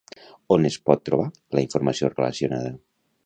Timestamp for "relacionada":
2.13-2.73